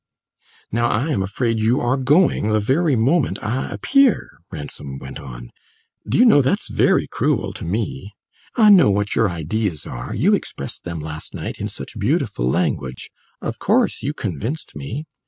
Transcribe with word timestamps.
"Now, 0.71 0.87
I 0.87 1.09
am 1.11 1.21
afraid 1.21 1.59
you 1.59 1.79
are 1.79 1.95
going 1.95 2.47
the 2.47 2.59
very 2.59 2.95
moment 2.95 3.37
I 3.43 3.69
appear," 3.69 4.39
Ransom 4.49 4.97
went 4.97 5.19
on. 5.19 5.51
"Do 6.09 6.17
you 6.17 6.25
know 6.25 6.41
that's 6.41 6.69
very 6.71 7.05
cruel 7.05 7.53
to 7.53 7.63
me? 7.65 8.15
I 8.55 8.71
know 8.71 8.89
what 8.89 9.13
your 9.15 9.29
ideas 9.29 9.85
are 9.85 10.15
you 10.15 10.33
expressed 10.33 10.85
them 10.85 11.01
last 11.01 11.35
night 11.35 11.59
in 11.59 11.67
such 11.67 11.99
beautiful 11.99 12.49
language; 12.49 13.11
of 13.43 13.59
course 13.59 14.01
you 14.01 14.15
convinced 14.15 14.75
me. 14.75 15.05